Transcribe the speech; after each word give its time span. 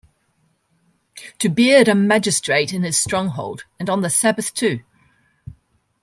To 1.37 1.47
beard 1.47 1.87
a 1.87 1.93
magistrate 1.93 2.73
in 2.73 2.81
his 2.81 2.97
stronghold, 2.97 3.65
and 3.79 3.87
on 3.87 4.01
the 4.01 4.09
Sabbath, 4.09 4.51
too! 4.51 4.79